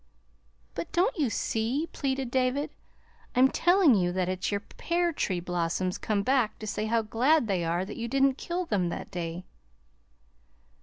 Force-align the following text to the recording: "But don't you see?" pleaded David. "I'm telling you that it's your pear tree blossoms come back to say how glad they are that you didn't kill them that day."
"But 0.73 0.91
don't 0.91 1.15
you 1.15 1.29
see?" 1.29 1.87
pleaded 1.93 2.31
David. 2.31 2.71
"I'm 3.35 3.49
telling 3.49 3.93
you 3.93 4.11
that 4.13 4.29
it's 4.29 4.49
your 4.49 4.61
pear 4.61 5.13
tree 5.13 5.39
blossoms 5.39 5.99
come 5.99 6.23
back 6.23 6.57
to 6.57 6.65
say 6.65 6.87
how 6.87 7.03
glad 7.03 7.45
they 7.45 7.63
are 7.63 7.85
that 7.85 7.97
you 7.97 8.07
didn't 8.07 8.39
kill 8.39 8.65
them 8.65 8.89
that 8.89 9.11
day." 9.11 9.45